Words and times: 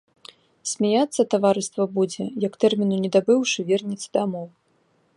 Смяяцца 0.71 1.25
таварыства 1.33 1.87
будзе, 1.97 2.23
як, 2.47 2.53
тэрміну 2.65 2.97
не 3.05 3.09
дабыўшы, 3.17 3.59
вернецца 3.73 4.07
дамоў. 4.21 4.47